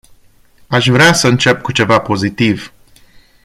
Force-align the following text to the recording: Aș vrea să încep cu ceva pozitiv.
Aș 0.67 0.87
vrea 0.87 1.13
să 1.13 1.27
încep 1.27 1.61
cu 1.61 1.71
ceva 1.71 1.99
pozitiv. 1.99 2.73